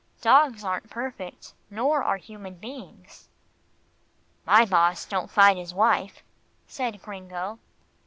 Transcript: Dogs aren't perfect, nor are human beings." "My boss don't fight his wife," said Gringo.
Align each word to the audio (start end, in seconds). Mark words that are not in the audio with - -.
Dogs 0.21 0.63
aren't 0.63 0.89
perfect, 0.89 1.53
nor 1.69 2.01
are 2.03 2.17
human 2.17 2.55
beings." 2.55 3.29
"My 4.47 4.65
boss 4.65 5.05
don't 5.05 5.29
fight 5.29 5.57
his 5.57 5.75
wife," 5.75 6.23
said 6.65 6.99
Gringo. 7.03 7.59